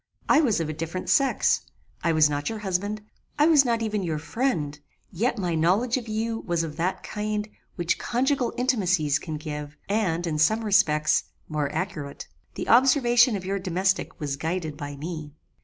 [0.27, 1.61] I was of a different sex:
[2.03, 3.03] I was not your husband;
[3.37, 4.79] I was not even your friend;
[5.11, 10.25] yet my knowledge of you was of that kind, which conjugal intimacies can give, and,
[10.25, 12.27] in some respects, more accurate.
[12.55, 15.33] The observation of your domestic was guided by me.